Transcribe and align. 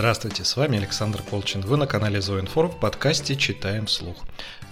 Здравствуйте, 0.00 0.44
с 0.44 0.56
вами 0.56 0.78
Александр 0.78 1.20
Колчин. 1.20 1.60
Вы 1.60 1.76
на 1.76 1.86
канале 1.86 2.22
Зооинформ 2.22 2.70
в 2.70 2.80
подкасте 2.80 3.36
«Читаем 3.36 3.84
вслух». 3.84 4.16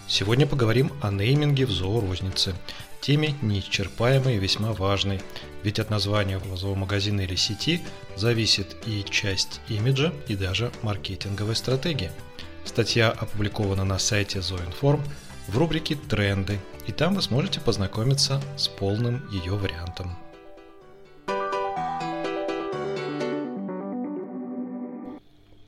Сегодня 0.07 0.47
поговорим 0.47 0.91
о 1.03 1.11
нейминге 1.11 1.67
в 1.67 1.71
зоорознице. 1.71 2.55
Теме 3.03 3.35
неисчерпаемой 3.43 4.37
и 4.37 4.39
весьма 4.39 4.73
важной. 4.73 5.21
Ведь 5.63 5.81
от 5.81 5.91
названия 5.91 6.41
зоомагазина 6.57 7.21
или 7.21 7.35
сети 7.35 7.83
зависит 8.17 8.75
и 8.87 9.05
часть 9.05 9.61
имиджа, 9.69 10.15
и 10.29 10.35
даже 10.35 10.73
маркетинговой 10.81 11.57
стратегии. 11.57 12.11
Статья 12.65 13.11
опубликована 13.11 13.85
на 13.85 13.99
сайте 13.99 14.41
Зооинформ 14.41 15.05
в 15.47 15.59
рубрике 15.59 15.97
«Тренды», 15.97 16.59
и 16.87 16.93
там 16.93 17.15
вы 17.15 17.21
сможете 17.21 17.61
познакомиться 17.61 18.41
с 18.57 18.67
полным 18.67 19.29
ее 19.31 19.59
вариантом. 19.59 20.17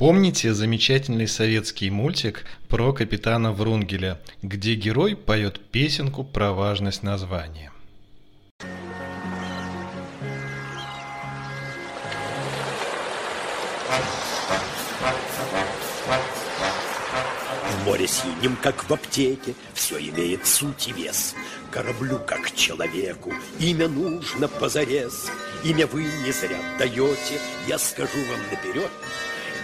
Помните 0.01 0.55
замечательный 0.55 1.29
советский 1.29 1.91
мультик 1.91 2.47
про 2.71 2.95
капитана 2.95 3.53
Врунгеля, 3.53 4.19
где 4.41 4.75
герой 4.75 5.15
поет 5.15 5.61
песенку 5.61 6.25
про 6.25 6.55
важность 6.55 7.03
названия? 7.03 7.71
В 17.69 17.85
море 17.85 18.07
синим, 18.07 18.57
как 18.63 18.89
в 18.89 18.95
аптеке, 18.95 19.53
все 19.75 19.99
имеет 19.99 20.47
суть 20.47 20.89
и 20.89 20.93
вес. 20.93 21.35
Кораблю, 21.71 22.19
как 22.27 22.55
человеку, 22.55 23.35
имя 23.59 23.87
нужно 23.87 24.49
позарез. 24.49 25.31
Имя 25.63 25.87
вы 25.87 26.05
не 26.25 26.33
зря 26.33 26.57
даете, 26.79 27.39
я 27.69 27.77
скажу 27.79 28.17
вам 28.31 28.41
наперед, 28.51 28.91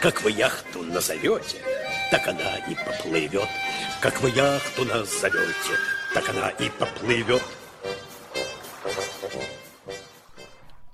как 0.00 0.22
вы 0.22 0.30
яхту 0.30 0.82
назовете, 0.82 1.58
так 2.10 2.26
она 2.28 2.56
и 2.68 2.74
поплывет. 2.74 3.48
Как 4.00 4.20
вы 4.20 4.30
яхту 4.30 4.84
назовете, 4.84 5.74
так 6.14 6.28
она 6.28 6.50
и 6.50 6.68
поплывет. 6.70 7.42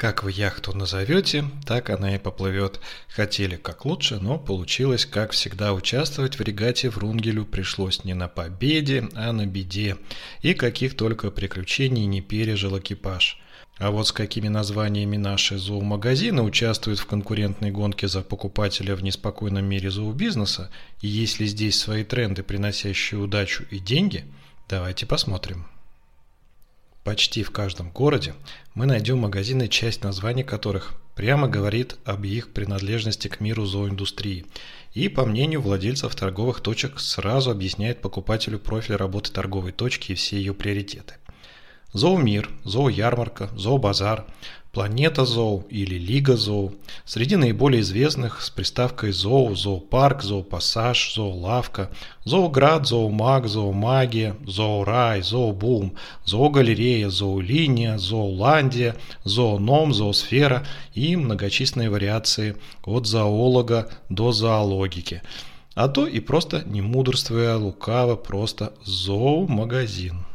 Как 0.02 0.24
вы 0.24 0.32
яхту 0.32 0.76
назовете, 0.76 1.44
так 1.64 1.88
она 1.88 2.16
и 2.16 2.18
поплывет. 2.18 2.80
Хотели 3.06 3.54
как 3.54 3.84
лучше, 3.84 4.18
но 4.18 4.36
получилось, 4.36 5.06
как 5.06 5.30
всегда, 5.30 5.72
участвовать 5.72 6.40
в 6.40 6.42
регате 6.42 6.90
в 6.90 6.98
Рунгелю 6.98 7.44
пришлось 7.44 8.02
не 8.02 8.12
на 8.12 8.26
победе, 8.26 9.08
а 9.14 9.30
на 9.30 9.46
беде. 9.46 9.96
И 10.40 10.54
каких 10.54 10.96
только 10.96 11.30
приключений 11.30 12.06
не 12.06 12.20
пережил 12.20 12.76
экипаж. 12.80 13.40
А 13.78 13.92
вот 13.92 14.08
с 14.08 14.12
какими 14.12 14.48
названиями 14.48 15.18
наши 15.18 15.56
зоомагазины 15.56 16.42
участвуют 16.42 16.98
в 16.98 17.06
конкурентной 17.06 17.70
гонке 17.70 18.08
за 18.08 18.22
покупателя 18.22 18.96
в 18.96 19.04
неспокойном 19.04 19.64
мире 19.64 19.92
зообизнеса, 19.92 20.72
и 21.00 21.06
есть 21.06 21.38
ли 21.38 21.46
здесь 21.46 21.78
свои 21.78 22.02
тренды, 22.02 22.42
приносящие 22.42 23.20
удачу 23.20 23.62
и 23.70 23.78
деньги, 23.78 24.24
давайте 24.68 25.06
посмотрим. 25.06 25.71
Почти 27.04 27.42
в 27.42 27.50
каждом 27.50 27.90
городе 27.90 28.32
мы 28.74 28.86
найдем 28.86 29.18
магазины, 29.18 29.66
часть 29.66 30.04
названий 30.04 30.44
которых 30.44 30.94
прямо 31.16 31.48
говорит 31.48 31.96
об 32.04 32.24
их 32.24 32.52
принадлежности 32.52 33.26
к 33.26 33.40
миру 33.40 33.66
зооиндустрии 33.66 34.46
и, 34.94 35.08
по 35.08 35.26
мнению 35.26 35.62
владельцев 35.62 36.14
торговых 36.14 36.60
точек, 36.60 37.00
сразу 37.00 37.50
объясняет 37.50 38.00
покупателю 38.00 38.60
профиль 38.60 38.94
работы 38.94 39.32
торговой 39.32 39.72
точки 39.72 40.12
и 40.12 40.14
все 40.14 40.36
ее 40.36 40.54
приоритеты. 40.54 41.14
Зоомир, 41.92 42.48
зооярмарка, 42.62 43.50
зообазар, 43.56 44.24
Планета 44.72 45.26
Зоо 45.26 45.64
или 45.68 45.96
Лига 45.96 46.34
Зоо. 46.34 46.72
Среди 47.04 47.36
наиболее 47.36 47.82
известных 47.82 48.40
с 48.40 48.48
приставкой 48.48 49.12
Зоо, 49.12 49.54
Зоопарк, 49.54 50.22
Зоопассаж, 50.22 51.12
Зоолавка, 51.14 51.90
Зооград, 52.24 52.86
Зоомаг, 52.86 53.48
Зоомагия, 53.48 54.34
Зоорай, 54.46 55.20
Зообум, 55.20 55.92
Зоогалерея, 56.24 57.10
Зоолиния, 57.10 57.98
Зооландия, 57.98 58.96
Зооном, 59.24 59.92
Зоосфера 59.92 60.66
и 60.94 61.16
многочисленные 61.16 61.90
вариации 61.90 62.56
от 62.84 63.06
зоолога 63.06 63.90
до 64.08 64.32
зоологики. 64.32 65.20
А 65.74 65.88
то 65.88 66.06
и 66.06 66.18
просто 66.20 66.62
не 66.64 66.80
мудрствуя 66.80 67.56
лукаво, 67.56 68.16
просто 68.16 68.72
зоомагазин. 68.86 70.31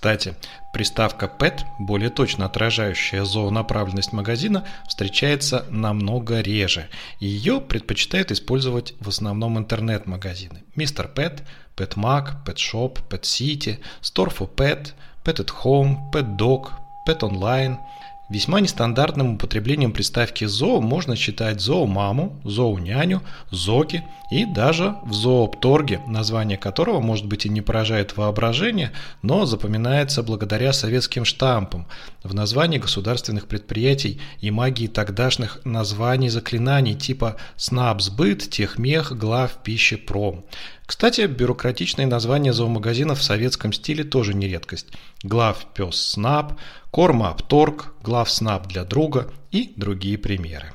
Кстати, 0.00 0.34
приставка 0.72 1.26
PET, 1.26 1.60
более 1.78 2.08
точно 2.08 2.46
отражающая 2.46 3.22
зоонаправленность 3.22 4.14
магазина, 4.14 4.64
встречается 4.88 5.66
намного 5.68 6.40
реже. 6.40 6.88
Ее 7.18 7.60
предпочитают 7.60 8.32
использовать 8.32 8.94
в 8.98 9.08
основном 9.08 9.58
интернет-магазины. 9.58 10.64
Мистер 10.74 11.10
Pet, 11.14 11.42
PetMag, 11.76 12.42
PetShop, 12.46 13.00
PetCity, 13.10 13.80
Store 14.00 14.34
for 14.34 14.48
Pet, 14.48 14.94
Pet 15.22 15.36
at 15.36 15.50
Home, 15.64 16.10
PetDog, 16.10 16.70
Pet 17.06 17.18
Online– 17.18 17.76
Весьма 18.30 18.60
нестандартным 18.60 19.34
употреблением 19.34 19.90
приставки 19.90 20.44
«зоо» 20.44 20.80
можно 20.80 21.16
считать 21.16 21.60
«зоомаму», 21.60 22.40
«зооняню», 22.44 23.22
«зоки» 23.50 24.04
и 24.30 24.44
даже 24.44 24.94
в 25.02 25.12
«зоопторге», 25.12 26.00
название 26.06 26.56
которого, 26.56 27.00
может 27.00 27.26
быть, 27.26 27.44
и 27.44 27.48
не 27.48 27.60
поражает 27.60 28.16
воображение, 28.16 28.92
но 29.22 29.46
запоминается 29.46 30.22
благодаря 30.22 30.72
советским 30.72 31.24
штампам 31.24 31.88
в 32.22 32.32
названии 32.32 32.78
государственных 32.78 33.48
предприятий 33.48 34.20
и 34.40 34.52
магии 34.52 34.86
тогдашних 34.86 35.58
названий 35.64 36.28
заклинаний 36.28 36.94
типа 36.94 37.34
«снабсбыт», 37.56 38.48
«техмех», 38.48 39.10
«глав», 39.10 39.58
«пищепром». 39.64 40.44
Кстати, 40.90 41.20
бюрократичные 41.28 42.08
названия 42.08 42.52
зоомагазинов 42.52 43.20
в 43.20 43.22
советском 43.22 43.72
стиле 43.72 44.02
тоже 44.02 44.34
не 44.34 44.48
редкость. 44.48 44.88
Глав 45.22 45.64
пес 45.72 45.94
снаб, 45.94 46.54
корма 46.90 47.36
торг, 47.46 47.94
глав 48.02 48.28
снаб 48.28 48.66
для 48.66 48.82
друга 48.82 49.30
и 49.52 49.72
другие 49.76 50.18
примеры. 50.18 50.72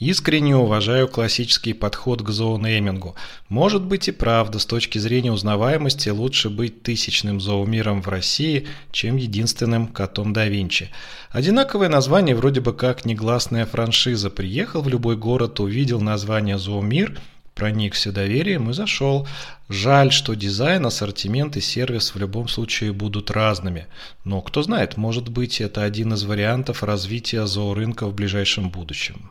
Искренне 0.00 0.56
уважаю 0.56 1.06
классический 1.06 1.74
подход 1.74 2.22
к 2.22 2.30
зоонеймингу. 2.30 3.14
Может 3.48 3.84
быть 3.84 4.08
и 4.08 4.10
правда, 4.10 4.58
с 4.58 4.66
точки 4.66 4.98
зрения 4.98 5.30
узнаваемости 5.30 6.08
лучше 6.08 6.50
быть 6.50 6.82
тысячным 6.82 7.40
зоомиром 7.40 8.02
в 8.02 8.08
России, 8.08 8.66
чем 8.90 9.14
единственным 9.14 9.86
котом 9.86 10.32
да 10.32 10.46
Винчи. 10.46 10.90
Одинаковое 11.30 11.88
название 11.88 12.34
вроде 12.34 12.60
бы 12.60 12.72
как 12.72 13.04
негласная 13.04 13.64
франшиза. 13.64 14.28
Приехал 14.28 14.82
в 14.82 14.88
любой 14.88 15.16
город, 15.16 15.60
увидел 15.60 16.00
название 16.00 16.58
«Зоомир», 16.58 17.16
проникся 17.54 18.12
доверием 18.12 18.70
и 18.70 18.72
зашел. 18.72 19.26
Жаль, 19.68 20.12
что 20.12 20.34
дизайн, 20.34 20.84
ассортимент 20.86 21.56
и 21.56 21.60
сервис 21.60 22.14
в 22.14 22.18
любом 22.18 22.48
случае 22.48 22.92
будут 22.92 23.30
разными. 23.30 23.86
Но 24.24 24.40
кто 24.42 24.62
знает, 24.62 24.96
может 24.96 25.28
быть 25.28 25.60
это 25.60 25.82
один 25.82 26.12
из 26.14 26.24
вариантов 26.24 26.82
развития 26.82 27.46
зоорынка 27.46 28.06
в 28.06 28.14
ближайшем 28.14 28.70
будущем. 28.70 29.30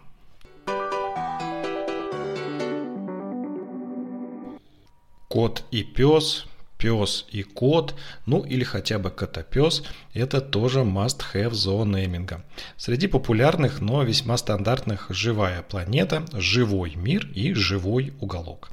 Кот 5.28 5.64
и 5.72 5.84
пес 5.84 6.46
пес 6.84 7.26
и 7.32 7.44
кот, 7.44 7.96
ну 8.26 8.44
или 8.44 8.66
хотя 8.66 9.00
бы 9.00 9.10
котопес, 9.10 9.84
это 10.14 10.42
тоже 10.42 10.80
must-have 10.80 11.54
зоонейминга. 11.54 12.44
Среди 12.76 13.08
популярных, 13.08 13.80
но 13.80 14.04
весьма 14.04 14.36
стандартных 14.38 15.07
«Живая 15.10 15.62
планета», 15.62 16.25
«Живой 16.34 16.96
мир» 16.96 17.25
и 17.34 17.54
«Живой 17.54 18.12
уголок». 18.19 18.69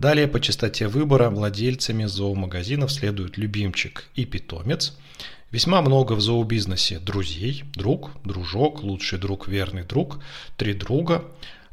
Далее 0.00 0.26
по 0.26 0.40
частоте 0.40 0.88
выбора 0.88 1.30
владельцами 1.30 2.06
зоомагазинов 2.06 2.90
следуют 2.90 3.38
любимчик 3.38 4.06
и 4.16 4.24
питомец. 4.24 4.98
Весьма 5.52 5.80
много 5.80 6.14
в 6.14 6.20
зообизнесе 6.20 6.98
друзей, 6.98 7.62
друг, 7.76 8.10
дружок, 8.24 8.82
лучший 8.82 9.20
друг, 9.20 9.46
верный 9.46 9.84
друг, 9.84 10.18
три 10.56 10.74
друга, 10.74 11.22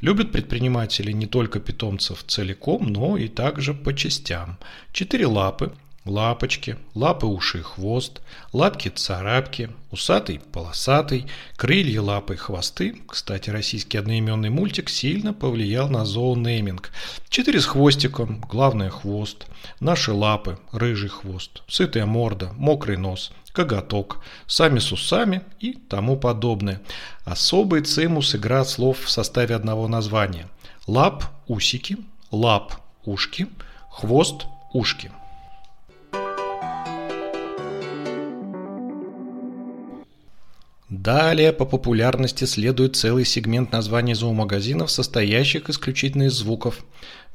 Любят 0.02 0.32
предприниматели 0.32 1.12
не 1.12 1.28
только 1.28 1.60
питомцев 1.60 2.24
целиком, 2.26 2.88
но 2.88 3.18
и 3.18 3.28
также 3.28 3.76
по 3.76 3.94
частям. 3.94 4.58
Четыре 4.92 5.28
лапы, 5.28 5.74
лапочки, 6.06 6.78
лапы, 6.96 7.28
уши 7.28 7.60
и 7.60 7.62
хвост, 7.62 8.22
лапки-царапки, 8.52 9.70
усатый, 9.92 10.42
полосатый, 10.52 11.28
крылья, 11.56 12.02
лапы, 12.02 12.36
хвосты. 12.36 12.98
Кстати, 13.08 13.52
российский 13.52 14.00
одноименный 14.00 14.50
мультик 14.50 14.90
сильно 14.90 15.34
повлиял 15.34 15.88
на 15.88 16.04
зоонейминг. 16.04 16.92
Четыре 17.30 17.60
с 17.60 17.66
хвостиком, 17.66 18.42
главное 18.50 18.90
хвост, 18.90 19.46
наши 19.80 20.12
лапы, 20.12 20.58
рыжий 20.72 21.10
хвост, 21.10 21.62
сытая 21.68 22.08
морда, 22.08 22.54
мокрый 22.58 22.98
нос, 22.98 23.32
коготок, 23.54 24.20
сами 24.48 24.80
с 24.80 24.92
усами 24.92 25.42
и 25.60 25.74
тому 25.74 26.18
подобное. 26.18 26.82
Особый 27.26 27.82
цимус 27.82 28.36
игра 28.36 28.64
слов 28.66 29.00
в 29.04 29.10
составе 29.10 29.56
одного 29.56 29.88
названия. 29.88 30.48
Лап– 30.88 31.26
усики, 31.48 31.98
лап– 32.32 32.76
ушки, 33.06 33.48
хвост– 33.90 34.46
ушки. 34.74 35.12
Далее 40.90 41.54
по 41.54 41.64
популярности 41.66 42.44
следует 42.44 42.98
целый 42.98 43.24
сегмент 43.24 43.72
названий 43.72 44.14
зоомагазинов, 44.14 44.92
состоящих 44.92 45.70
исключительно 45.70 46.24
из 46.24 46.34
звуков. 46.34 46.84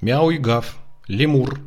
Мяу 0.03 0.31
и 0.31 0.37
гав, 0.37 0.77
лемур, 1.09 1.61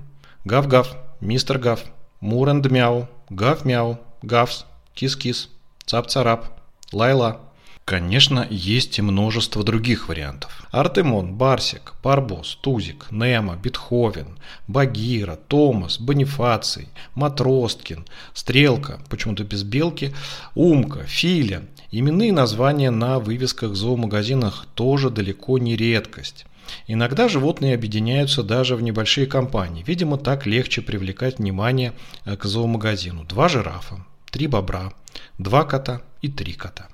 гав-гав, 0.46 0.96
мистер 1.20 1.58
гав, 1.58 1.84
мур 2.22 2.48
энд 2.50 2.70
мяу, 2.70 3.10
гав-мяу, 3.32 3.98
гавс, 4.22 4.66
кис-кис, 4.94 5.50
цап-царап, 5.86 6.46
лайла. 6.92 7.42
Конечно, 7.86 8.46
есть 8.52 9.00
и 9.00 9.02
множество 9.02 9.64
других 9.64 10.10
вариантов. 10.10 10.68
Артемон, 10.70 11.34
Барсик, 11.34 11.96
Барбос, 12.04 12.60
Тузик, 12.62 13.08
Немо, 13.10 13.56
Бетховен, 13.56 14.38
Багира, 14.68 15.36
Томас, 15.48 16.00
Бонифаций, 16.00 16.90
Матросткин, 17.16 18.06
Стрелка, 18.36 19.00
почему-то 19.10 19.44
без 19.44 19.64
белки, 19.64 20.14
Умка, 20.54 21.04
Филя. 21.06 21.64
Именные 21.92 22.32
названия 22.32 22.92
на 22.92 23.18
вывесках 23.18 23.76
зоомагазинах 23.76 24.68
тоже 24.76 25.10
далеко 25.10 25.58
не 25.58 25.76
редкость. 25.76 26.46
Иногда 26.88 27.28
животные 27.28 27.74
объединяются 27.74 28.44
даже 28.44 28.76
в 28.76 28.84
небольшие 28.84 29.26
компании. 29.26 29.84
Видимо, 29.86 30.18
так 30.18 30.46
легче 30.46 30.82
привлекать 30.82 31.40
внимание 31.40 31.94
э, 32.26 32.36
к 32.36 32.46
зоомагазину. 32.46 33.24
Два 33.24 33.50
жирафа, 33.50 34.06
три 34.32 34.48
бобра, 34.48 34.94
два 35.38 35.66
кота 35.66 36.02
и 36.22 36.30
три 36.30 36.54
кота. 36.54 36.88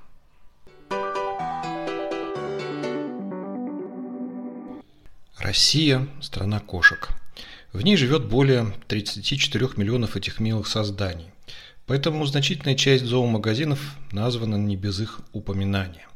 Россия– 5.37 6.07
страна 6.21 6.59
кошек. 6.59 7.09
В 7.73 7.81
ней 7.81 7.97
живет 7.97 8.25
более 8.25 8.73
34 8.87 9.69
миллионов 9.75 10.15
этих 10.15 10.39
милых 10.39 10.67
созданий. 10.67 11.29
Поэтому 11.87 12.25
значительная 12.25 12.75
часть 12.75 13.05
зоомагазинов 13.05 13.79
названа 14.11 14.55
не 14.55 14.75
без 14.75 14.99
их 15.01 15.19
упоминания. 15.33 16.07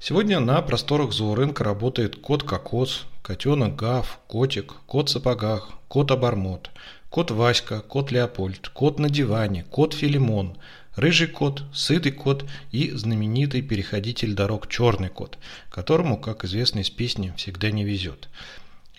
Сегодня 0.00 0.40
на 0.40 0.60
просторах 0.62 1.12
зоорынка 1.12 1.64
работает 1.64 2.16
кот-кокос, 2.16 3.04
котенок 3.22 3.76
Гав, 3.76 4.20
котик, 4.26 4.74
кот 4.86 5.08
в 5.08 5.12
сапогах, 5.12 5.70
кот-обормот, 5.88 6.70
кот 7.16 7.30
Васька, 7.30 7.80
кот 7.80 8.12
Леопольд, 8.12 8.68
кот 8.68 8.98
на 8.98 9.08
диване, 9.08 9.64
кот 9.70 9.94
Филимон, 9.94 10.58
рыжий 10.96 11.28
кот, 11.28 11.62
сытый 11.72 12.12
кот 12.12 12.44
и 12.72 12.90
знаменитый 12.90 13.62
переходитель 13.62 14.34
дорог 14.34 14.68
черный 14.68 15.08
кот, 15.08 15.38
которому, 15.70 16.18
как 16.18 16.44
известно 16.44 16.80
из 16.80 16.90
песни, 16.90 17.32
всегда 17.38 17.70
не 17.70 17.84
везет. 17.84 18.28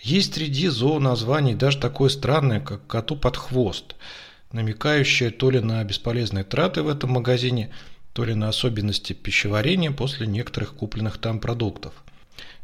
Есть 0.02 0.34
среди 0.34 0.66
зооназваний 0.66 1.54
даже 1.54 1.78
такое 1.78 2.08
странное, 2.08 2.58
как 2.58 2.84
коту 2.88 3.14
под 3.14 3.36
хвост, 3.36 3.94
намекающее 4.50 5.30
то 5.30 5.50
ли 5.52 5.60
на 5.60 5.84
бесполезные 5.84 6.42
траты 6.42 6.82
в 6.82 6.88
этом 6.88 7.10
магазине, 7.10 7.70
то 8.14 8.24
ли 8.24 8.34
на 8.34 8.48
особенности 8.48 9.12
пищеварения 9.12 9.92
после 9.92 10.26
некоторых 10.26 10.74
купленных 10.74 11.18
там 11.18 11.38
продуктов. 11.38 11.94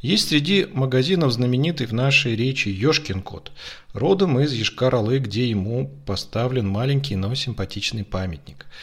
Есть 0.04 0.28
среди 0.28 0.66
магазинов 0.70 1.32
знаменитый 1.32 1.86
в 1.86 1.94
нашей 1.94 2.36
речи 2.36 2.68
Ёшкин 2.68 3.22
кот, 3.22 3.52
родом 3.94 4.38
из 4.38 4.52
Ешкар-Олы, 4.52 5.18
где 5.18 5.48
ему 5.48 5.90
поставлен 6.04 6.68
маленький, 6.68 7.16
но 7.16 7.34
симпатичный 7.34 8.04
памятник– 8.04 8.66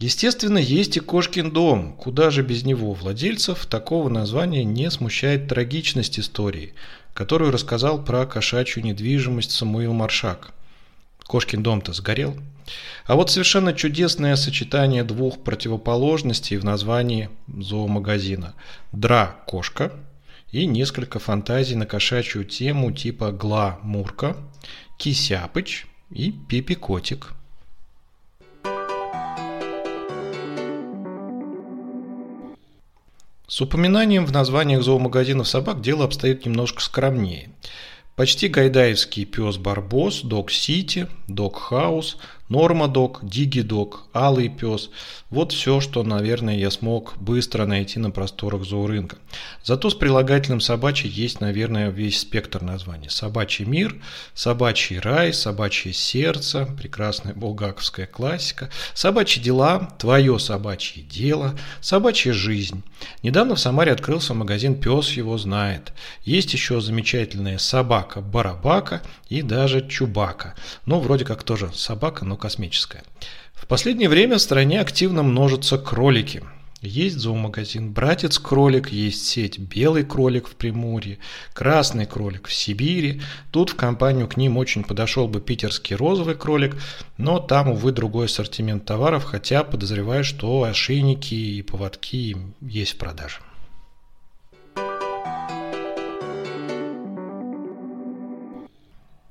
Естественно, 0.00 0.58
есть 0.58 0.96
и 0.96 1.00
Кошкин 1.00 1.50
дом. 1.50 1.92
Куда 1.94 2.30
же 2.30 2.42
без 2.42 2.64
него? 2.64 2.92
Владельцев 2.92 3.66
такого 3.66 4.08
названия 4.08 4.62
не 4.62 4.88
смущает 4.92 5.48
трагичность 5.48 6.20
истории, 6.20 6.72
которую 7.14 7.50
рассказал 7.50 8.04
про 8.04 8.24
кошачью 8.24 8.84
недвижимость 8.84 9.50
Самуил 9.50 9.94
Маршак. 9.94 10.52
Кошкин 11.26 11.64
дом-то 11.64 11.92
сгорел. 11.92 12.36
А 13.06 13.16
вот 13.16 13.32
совершенно 13.32 13.72
чудесное 13.72 14.36
сочетание 14.36 15.02
двух 15.02 15.42
противоположностей 15.42 16.58
в 16.58 16.64
названии 16.64 17.28
зоомагазина. 17.48 18.54
Дра-кошка 18.92 19.92
и 20.50 20.66
несколько 20.66 21.18
фантазий 21.18 21.76
на 21.76 21.86
кошачью 21.86 22.44
тему 22.44 22.92
типа 22.92 23.32
Гла-Мурка, 23.32 24.36
Кисяпыч 24.98 25.86
и 26.10 26.32
Пипи-котик– 26.32 27.32
С 33.48 33.62
упоминанием 33.62 34.26
в 34.26 34.30
названиях 34.30 34.82
зоомагазинов 34.82 35.48
собак 35.48 35.80
дело 35.80 36.04
обстоит 36.04 36.44
немножко 36.44 36.82
скромнее. 36.82 37.48
Почти 38.14 38.46
гайдаевский 38.46 39.24
пес 39.24 39.56
Барбос, 39.56 40.20
Дог 40.20 40.50
Сити, 40.50 41.08
Дог 41.28 41.56
Хаус, 41.58 42.18
Норма 42.48 42.88
Дог, 42.88 43.20
Диги 43.22 43.60
Дог, 43.60 44.04
Алый 44.14 44.48
пес. 44.48 44.90
Вот 45.28 45.52
все, 45.52 45.80
что, 45.80 46.02
наверное, 46.02 46.56
я 46.56 46.70
смог 46.70 47.14
быстро 47.18 47.66
найти 47.66 47.98
на 47.98 48.10
просторах 48.10 48.64
зоорынка. 48.64 49.18
Зато 49.62 49.90
с 49.90 49.94
прилагательным 49.94 50.60
собачий 50.60 51.10
есть, 51.10 51.42
наверное, 51.42 51.90
весь 51.90 52.20
спектр 52.20 52.62
названий. 52.62 53.10
Собачий 53.10 53.66
мир, 53.66 53.96
собачий 54.32 54.98
рай, 54.98 55.34
собачье 55.34 55.92
сердце, 55.92 56.64
прекрасная 56.64 57.34
булгаковская 57.34 58.06
классика, 58.06 58.70
собачьи 58.94 59.42
дела, 59.42 59.90
твое 59.98 60.38
собачье 60.38 61.02
дело, 61.02 61.54
собачья 61.82 62.32
жизнь. 62.32 62.82
Недавно 63.22 63.56
в 63.56 63.60
Самаре 63.60 63.92
открылся 63.92 64.32
магазин 64.32 64.80
«Пес 64.80 65.10
его 65.10 65.36
знает». 65.36 65.92
Есть 66.24 66.54
еще 66.54 66.80
замечательная 66.80 67.58
собака 67.58 68.22
Барабака 68.22 69.02
и 69.28 69.42
даже 69.42 69.86
Чубака. 69.86 70.54
Ну, 70.86 70.98
вроде 71.00 71.26
как 71.26 71.42
тоже 71.42 71.70
собака, 71.74 72.24
но 72.24 72.37
космическая. 72.38 73.02
В 73.52 73.66
последнее 73.66 74.08
время 74.08 74.38
в 74.38 74.42
стране 74.42 74.80
активно 74.80 75.22
множатся 75.22 75.76
кролики. 75.76 76.42
Есть 76.80 77.18
зоомагазин 77.18 77.92
«Братец 77.92 78.38
кролик», 78.38 78.92
есть 78.92 79.26
сеть 79.26 79.58
«Белый 79.58 80.04
кролик» 80.04 80.46
в 80.46 80.54
Приморье, 80.54 81.18
«Красный 81.52 82.06
кролик» 82.06 82.46
в 82.46 82.54
Сибири. 82.54 83.20
Тут 83.50 83.70
в 83.70 83.74
компанию 83.74 84.28
к 84.28 84.36
ним 84.36 84.56
очень 84.56 84.84
подошел 84.84 85.26
бы 85.26 85.40
питерский 85.40 85.96
розовый 85.96 86.36
кролик, 86.36 86.76
но 87.16 87.40
там, 87.40 87.70
увы, 87.70 87.90
другой 87.90 88.26
ассортимент 88.26 88.84
товаров, 88.84 89.24
хотя 89.24 89.64
подозреваю, 89.64 90.22
что 90.22 90.62
ошейники 90.62 91.34
и 91.34 91.62
поводки 91.62 92.36
есть 92.60 92.92
в 92.92 92.98
продаже. 92.98 93.40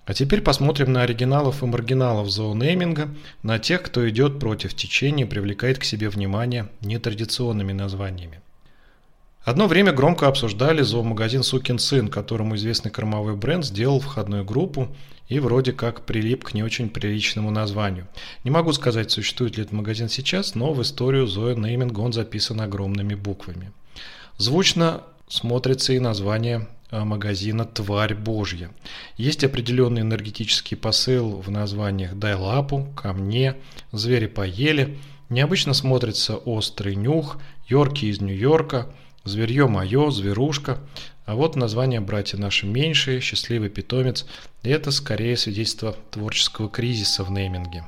А 0.07 0.13
теперь 0.13 0.39
посмотрим 0.39 0.93
на 0.93 1.01
оригиналов 1.01 1.61
и 1.61 1.65
маргиналов 1.65 2.29
зоонейминга, 2.29 3.09
на 3.43 3.59
тех, 3.59 3.83
кто 3.83 4.09
идет 4.09 4.39
против 4.39 4.73
течения 4.73 5.25
и 5.25 5.29
привлекает 5.29 5.79
к 5.79 5.83
себе 5.83 6.07
внимание 6.07 6.69
нетрадиционными 6.79 7.73
названиями. 7.73 8.39
Одно 9.43 9.67
время 9.67 9.91
громко 9.91 10.29
обсуждали 10.29 10.81
зоомагазин 10.81 11.43
«Сукин 11.43 11.77
сын», 11.77 12.07
которому 12.07 12.55
известный 12.55 12.89
кормовой 12.89 13.35
бренд 13.35 13.65
сделал 13.65 13.99
входную 13.99 14.45
группу 14.45 14.87
и 15.27 15.39
вроде 15.39 15.73
как 15.73 16.05
прилип 16.05 16.45
к 16.45 16.53
не 16.53 16.63
очень 16.63 16.89
приличному 16.89 17.51
названию. 17.51 18.07
Не 18.45 18.51
могу 18.51 18.71
сказать, 18.71 19.11
существует 19.11 19.57
ли 19.57 19.63
этот 19.63 19.73
магазин 19.73 20.07
сейчас, 20.07 20.55
но 20.55 20.71
в 20.71 20.81
историю 20.81 21.27
зоонейминга 21.27 21.99
он 21.99 22.13
записан 22.13 22.61
огромными 22.61 23.15
буквами. 23.15 23.73
Звучно 24.37 25.03
смотрится 25.27 25.91
и 25.91 25.99
название 25.99 26.65
Э, 26.89 27.03
магазина 27.03 27.65
«Тварь 27.65 28.15
Божья». 28.15 28.71
Есть 29.17 29.43
определенный 29.43 30.01
энергетический 30.01 30.77
посыл 30.77 31.41
в 31.41 31.49
названиях 31.49 32.13
«Дай 32.13 32.35
лапу», 32.35 32.87
«Ко 32.95 33.13
мне», 33.13 33.55
«Звери 33.91 34.27
поели». 34.27 34.99
Необычно 35.29 35.73
смотрится 35.73 36.37
«Острый 36.37 36.95
нюх», 36.95 37.39
«Йорки 37.67 38.05
из 38.05 38.21
Нью-Йорка», 38.21 38.93
«Зверье 39.23 39.67
мое», 39.67 40.11
«Зверушка». 40.11 40.79
А 41.25 41.33
вот 41.33 41.55
название 41.55 41.99
«Братья 41.99 42.37
наши 42.37 42.67
меньшие», 42.67 43.19
«Счастливый 43.19 43.69
питомец»– 43.69 44.27
это 44.63 44.91
скорее 44.91 45.35
свидетельство 45.35 45.95
творческого 46.11 46.69
кризиса 46.69 47.23
в 47.23 47.31
нейминге. 47.31 47.85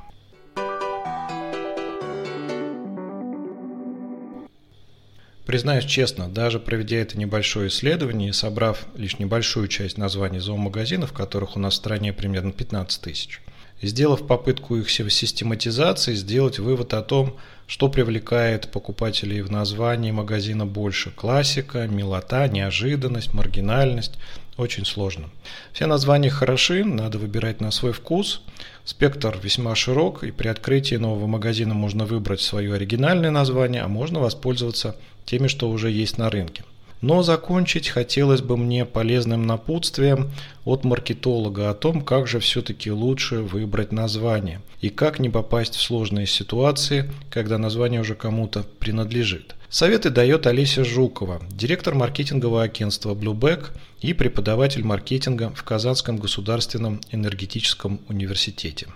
Признаюсь 5.50 5.86
честно, 5.86 6.30
даже 6.30 6.60
проведя 6.60 6.98
это 6.98 7.18
небольшое 7.18 7.70
исследование 7.70 8.30
и 8.30 8.34
собрав 8.34 8.86
лишь 8.96 9.18
небольшую 9.18 9.68
часть 9.68 9.98
названий 9.98 10.38
зоомагазинов, 10.38 11.12
которых 11.12 11.56
у 11.56 11.60
нас 11.60 11.74
в 11.74 11.78
стране 11.78 12.14
примерно 12.14 12.52
15 12.52 13.02
тысяч, 13.02 13.42
сделав 13.82 14.28
попытку 14.28 14.76
их 14.76 14.90
систематизации, 14.90 16.14
сделать 16.16 16.60
вывод 16.60 16.94
о 16.94 17.02
том, 17.02 17.36
что 17.68 17.88
привлекает 17.88 18.72
покупателей 18.72 19.42
в 19.42 19.52
названии 19.52 20.12
магазина 20.12 20.66
больше– 20.66 21.12
классика, 21.16 21.88
милота, 21.88 22.48
неожиданность, 22.48 23.34
маргинальность– 23.34 24.18
очень 24.60 24.86
сложно. 24.86 25.30
Все 25.72 25.86
названия 25.86 26.30
хороши, 26.30 26.84
надо 26.84 27.18
выбирать 27.18 27.62
на 27.62 27.72
свой 27.72 27.94
вкус. 27.94 28.42
Спектр 28.84 29.40
весьма 29.42 29.74
широк, 29.74 30.24
и 30.24 30.32
при 30.32 30.50
открытии 30.50 30.96
нового 30.96 31.28
магазина 31.28 31.74
можно 31.74 32.06
выбрать 32.06 32.42
свое 32.42 32.74
оригинальное 32.74 33.32
название, 33.32 33.84
а 33.84 33.88
можно 33.88 34.20
воспользоваться 34.20 34.98
теми, 35.26 35.48
что 35.48 35.70
уже 35.70 35.90
есть 35.92 36.18
на 36.18 36.30
рынке. 36.30 36.64
Но 37.02 37.24
закончить 37.24 37.88
хотелось 37.88 38.42
бы 38.42 38.58
мне 38.58 38.86
полезным 38.86 39.48
напутствием 39.48 40.32
от 40.66 40.84
маркетолога 40.84 41.70
о 41.70 41.74
том, 41.74 42.02
как 42.02 42.28
же 42.28 42.40
все-таки 42.40 42.92
лучше 42.92 43.40
выбрать 43.40 43.92
название 43.92 44.62
и 44.82 44.90
как 44.90 45.20
не 45.20 45.30
попасть 45.30 45.76
в 45.76 45.82
сложные 45.82 46.28
ситуации, 46.28 47.10
когда 47.30 47.58
название 47.58 48.02
уже 48.02 48.16
кому-то 48.16 48.64
принадлежит. 48.80 49.56
Советы 49.70 50.10
дает 50.10 50.48
Олеся 50.48 50.84
Жукова, 50.84 51.42
директор 51.52 51.94
маркетингового 51.96 52.64
агентства 52.64 53.14
Blueback 53.14 53.68
и 54.02 54.14
преподаватель 54.14 54.84
маркетинга 54.84 55.52
в 55.56 55.64
Казанском 55.64 56.18
государственном 56.18 57.00
энергетическом 57.12 58.02
университете. 58.10 58.88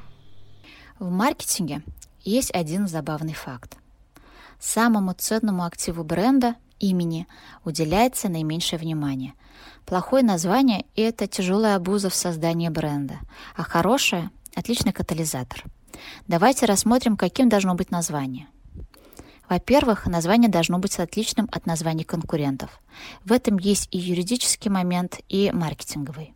В 1.00 1.10
маркетинге 1.10 1.84
есть 2.24 2.52
один 2.52 2.88
забавный 2.88 3.34
факт. 3.34 3.78
Самому 4.60 5.14
ценному 5.14 5.66
активу 5.66 6.04
бренда 6.04 6.56
имени 6.84 7.28
уделяется 7.64 8.30
наименьшее 8.30 8.80
внимание. 8.80 9.34
Плохое 9.86 10.24
название– 10.24 10.86
это 10.96 11.28
тяжелая 11.28 11.76
обуза 11.76 12.10
в 12.10 12.16
создании 12.16 12.70
бренда, 12.70 13.20
а 13.56 13.64
хорошее– 13.64 14.30
отличный 14.56 14.94
катализатор. 14.94 15.64
Давайте 16.28 16.66
рассмотрим, 16.66 17.18
каким 17.18 17.50
должно 17.50 17.76
быть 17.76 17.92
название. 17.92 18.48
Во-первых, 19.50 20.08
название 20.08 20.50
должно 20.50 20.80
быть 20.80 20.98
отличным 21.00 21.48
от 21.52 21.66
названий 21.66 22.04
конкурентов. 22.04 22.82
В 23.26 23.32
этом 23.32 23.58
есть 23.58 23.88
и 23.92 23.98
юридический 23.98 24.72
момент, 24.72 25.20
и 25.30 25.52
маркетинговый. 25.54 26.34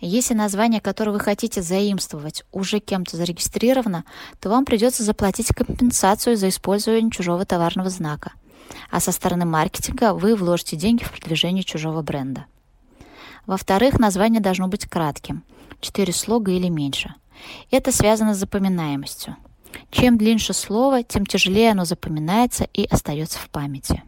Если 0.00 0.32
название, 0.32 0.80
которое 0.80 1.12
вы 1.12 1.20
хотите 1.20 1.60
заимствовать, 1.60 2.44
уже 2.52 2.80
кем-то 2.80 3.18
зарегистрировано, 3.18 4.04
то 4.40 4.48
вам 4.48 4.64
придется 4.64 5.02
заплатить 5.02 5.48
компенсацию 5.48 6.38
за 6.38 6.48
использование 6.48 7.10
чужого 7.10 7.44
товарного 7.44 7.90
знака. 7.90 8.32
А 8.90 9.00
со 9.00 9.12
стороны 9.12 9.44
маркетинга 9.44 10.14
вы 10.14 10.34
вложите 10.34 10.76
деньги 10.76 11.04
в 11.04 11.12
продвижение 11.12 11.64
чужого 11.64 12.02
бренда. 12.02 12.46
Во-вторых, 13.46 13.98
название 13.98 14.40
должно 14.40 14.68
быть 14.68 14.86
кратким– 14.86 15.42
4 15.80 16.12
слога 16.12 16.52
или 16.52 16.68
меньше. 16.68 17.14
Это 17.70 17.90
связано 17.90 18.34
с 18.34 18.38
запоминаемостью. 18.38 19.36
Чем 19.90 20.18
длиннее 20.18 20.54
слово, 20.54 21.02
тем 21.02 21.24
тяжелее 21.24 21.70
оно 21.70 21.84
запоминается 21.84 22.64
и 22.74 22.84
остается 22.84 23.38
в 23.38 23.48
памяти. 23.48 24.02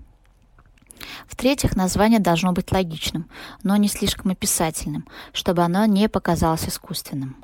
В-третьих, 1.26 1.76
название 1.76 2.20
должно 2.20 2.52
быть 2.52 2.70
логичным, 2.72 3.28
но 3.62 3.76
не 3.76 3.88
слишком 3.88 4.30
описательным, 4.30 5.06
чтобы 5.32 5.62
оно 5.62 5.84
не 5.86 6.08
показалось 6.08 6.68
искусственным. 6.68 7.36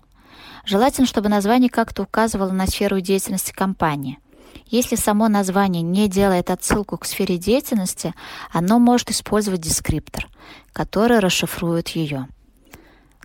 Желательно, 0.64 1.06
чтобы 1.06 1.28
название 1.28 1.70
как-то 1.70 2.02
указывало 2.02 2.50
на 2.50 2.66
сферу 2.66 3.00
деятельности 3.00 3.52
компании. 3.52 4.18
Если 4.66 4.96
само 4.96 5.28
название 5.28 5.82
не 5.82 6.08
делает 6.08 6.50
отсылку 6.50 6.98
к 6.98 7.06
сфере 7.06 7.38
деятельности, 7.38 8.14
оно 8.52 8.78
может 8.78 9.10
использовать 9.10 9.60
дескриптор, 9.60 10.28
который 10.72 11.20
расшифрует 11.20 11.88
ее. 11.88 12.28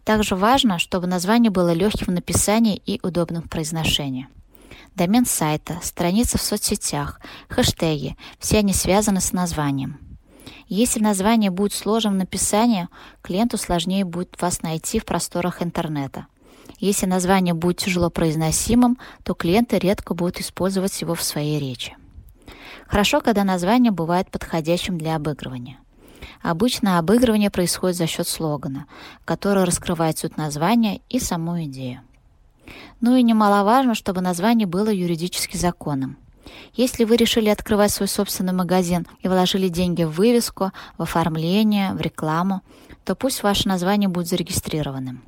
Также 0.04 0.36
важно, 0.36 0.80
чтобы 0.80 1.08
название 1.08 1.52
было 1.52 1.74
легким 1.74 2.08
в 2.08 2.12
написании 2.12 2.82
и 2.86 3.00
удобным 3.04 3.44
в 3.44 3.50
произношении. 3.50 4.28
Домен 4.96 5.26
сайта, 5.26 5.80
страница 5.82 6.38
в 6.38 6.42
соцсетях, 6.42 7.20
хэштеги– 7.50 8.16
все 8.40 8.60
они 8.60 8.74
связаны 8.74 9.22
с 9.22 9.34
названием. 9.34 10.00
Если 10.68 11.00
название 11.00 11.52
будет 11.52 11.74
сложным 11.74 12.14
в 12.14 12.18
написании, 12.18 12.88
клиенту 13.22 13.58
сложнее 13.58 14.06
будет 14.06 14.42
вас 14.42 14.62
найти 14.62 15.00
в 15.00 15.06
просторах 15.06 15.62
интернета. 15.62 16.28
Если 16.84 17.06
название 17.06 17.54
будет 17.54 17.78
тяжело 17.78 18.10
произносимым, 18.10 18.98
то 19.24 19.36
клиенты 19.36 19.80
редко 19.80 20.14
будут 20.14 20.42
использовать 20.42 21.00
его 21.00 21.16
в 21.16 21.24
своей 21.24 21.58
речи. 21.58 21.96
Хорошо, 22.88 23.22
когда 23.22 23.46
название 23.46 23.94
бывает 23.94 24.30
подходящим 24.30 24.98
для 24.98 25.16
обыгрывания. 25.16 25.78
Обычно 26.42 27.00
обыгрывание 27.00 27.50
происходит 27.50 27.96
за 27.96 28.06
счет 28.06 28.28
слогана, 28.28 28.88
который 29.24 29.64
раскрывает 29.64 30.18
суть 30.18 30.36
названия 30.36 31.00
и 31.08 31.22
саму 31.22 31.64
идею. 31.64 32.02
Ну 33.00 33.16
и 33.16 33.24
немаловажно, 33.24 33.96
чтобы 33.96 34.20
название 34.20 34.68
было 34.68 34.90
юридически 34.90 35.56
законным. 35.56 36.18
Если 36.74 37.06
вы 37.06 37.16
решили 37.16 37.48
открывать 37.48 37.94
свой 37.94 38.10
собственный 38.10 38.52
магазин 38.52 39.08
и 39.22 39.30
вложили 39.30 39.70
деньги 39.70 40.04
в 40.04 40.12
вывеску, 40.12 40.74
в 40.98 41.04
оформление, 41.04 41.94
в 41.94 42.02
рекламу, 42.02 42.62
то 43.06 43.16
пусть 43.16 43.42
ваше 43.42 43.70
название 43.70 44.10
будет 44.10 44.28
зарегистрированным. 44.28 45.24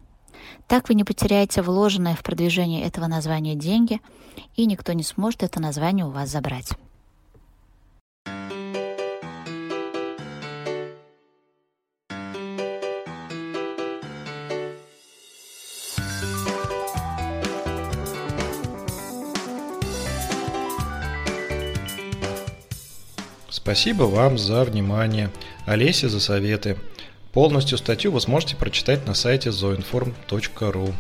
Так 0.68 0.90
вы 0.90 0.96
не 0.96 1.04
потеряете 1.04 1.62
вложенное 1.62 2.16
в 2.16 2.24
продвижение 2.24 2.84
этого 2.84 3.08
названия 3.08 3.56
деньги, 3.56 4.02
и 4.56 4.66
никто 4.66 4.94
не 4.94 5.04
сможет 5.04 5.44
это 5.44 5.62
название 5.62 6.06
у 6.06 6.10
вас 6.10 6.30
забрать. 6.30 6.72
Спасибо 23.66 24.04
вам 24.04 24.38
за 24.38 24.64
внимание, 24.64 25.32
Олесе 25.66 26.08
за 26.08 26.20
советы. 26.20 26.78
Полностью 27.36 27.78
статью 27.78 28.14
вы 28.14 28.22
сможете 28.22 28.56
прочитать 28.56 29.06
на 29.06 29.14
сайте 29.14 29.50
zoinform.ru. 29.50 30.94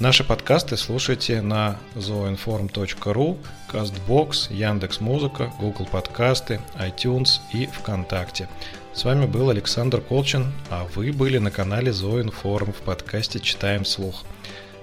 Наши 0.00 0.24
подкасты 0.24 0.76
слушайте 0.76 1.40
на 1.40 1.78
zoinform.ru, 1.94 3.38
CastBox, 3.72 4.52
Яндекс.Музыка, 4.52 5.52
Google 5.60 5.86
Подкасты, 5.86 6.60
iTunes 6.80 7.38
и 7.52 7.66
ВКонтакте. 7.66 8.48
С 8.92 9.04
вами 9.04 9.26
был 9.26 9.50
Александр 9.50 10.00
Колчин, 10.00 10.52
а 10.68 10.84
вы 10.96 11.12
были 11.12 11.38
на 11.38 11.52
канале 11.52 11.92
Zoinform 11.92 12.72
в 12.72 12.82
подкасте 12.82 13.38
«Читаем 13.38 13.84
слух». 13.84 14.24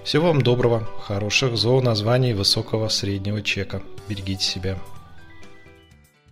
Всего 0.05 0.27
вам 0.27 0.41
доброго, 0.41 0.87
хороших 1.03 1.57
зооназваний 1.57 2.31
высокого 2.31 2.87
среднего 2.87 3.41
чека. 3.41 3.81
Берегите 4.07 4.45
себя. 4.45 4.77